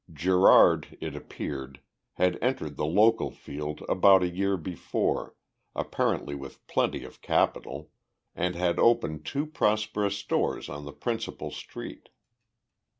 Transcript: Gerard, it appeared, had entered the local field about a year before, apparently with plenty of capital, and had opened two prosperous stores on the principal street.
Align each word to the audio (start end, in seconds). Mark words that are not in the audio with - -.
Gerard, 0.11 0.97
it 0.99 1.15
appeared, 1.15 1.79
had 2.13 2.39
entered 2.41 2.75
the 2.75 2.87
local 2.87 3.29
field 3.29 3.83
about 3.87 4.23
a 4.23 4.27
year 4.27 4.57
before, 4.57 5.35
apparently 5.75 6.33
with 6.33 6.65
plenty 6.65 7.03
of 7.03 7.21
capital, 7.21 7.91
and 8.35 8.55
had 8.55 8.79
opened 8.79 9.27
two 9.27 9.45
prosperous 9.45 10.17
stores 10.17 10.69
on 10.69 10.85
the 10.85 10.91
principal 10.91 11.51
street. 11.51 12.09